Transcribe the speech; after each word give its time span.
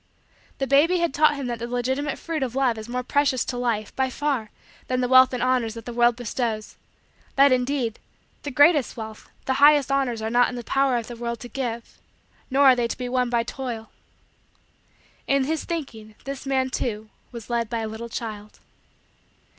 The 0.57 0.65
baby 0.65 0.97
had 0.97 1.13
taught 1.13 1.35
him 1.35 1.45
that 1.45 1.59
the 1.59 1.67
legitimate 1.67 2.17
fruit 2.17 2.41
of 2.41 2.55
love 2.55 2.79
is 2.79 2.89
more 2.89 3.03
precious 3.03 3.45
to 3.45 3.55
Life, 3.55 3.95
by 3.95 4.09
far, 4.09 4.49
than 4.87 4.99
the 4.99 5.07
wealth 5.07 5.31
and 5.31 5.43
honors 5.43 5.75
that 5.75 5.85
the 5.85 5.93
world 5.93 6.15
bestows 6.15 6.75
that, 7.35 7.51
indeed, 7.51 7.99
the 8.41 8.49
greatest 8.49 8.97
wealth, 8.97 9.29
the 9.45 9.53
highest 9.61 9.91
honors, 9.91 10.19
are 10.19 10.31
not 10.31 10.49
in 10.49 10.55
the 10.55 10.63
power 10.63 10.97
of 10.97 11.05
the 11.05 11.15
world 11.15 11.39
to 11.41 11.47
give; 11.49 11.99
nor 12.49 12.63
are 12.65 12.75
they 12.75 12.87
to 12.87 12.97
be 12.97 13.07
won 13.09 13.29
by 13.29 13.43
toil. 13.43 13.91
In 15.27 15.43
his 15.43 15.65
thinking, 15.65 16.15
this 16.23 16.47
man, 16.47 16.71
too, 16.71 17.11
was 17.31 17.51
led 17.51 17.69
by 17.69 17.81
a 17.81 17.87
little 17.87 18.09
child. 18.09 18.57